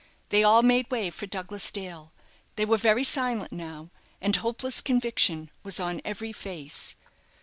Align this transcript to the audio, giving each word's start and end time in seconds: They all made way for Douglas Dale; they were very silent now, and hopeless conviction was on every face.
They 0.29 0.43
all 0.43 0.63
made 0.63 0.89
way 0.89 1.11
for 1.11 1.27
Douglas 1.27 1.69
Dale; 1.69 2.11
they 2.55 2.65
were 2.65 2.77
very 2.77 3.03
silent 3.03 3.51
now, 3.51 3.91
and 4.19 4.35
hopeless 4.35 4.81
conviction 4.81 5.51
was 5.61 5.79
on 5.79 6.01
every 6.03 6.33
face. 6.33 6.95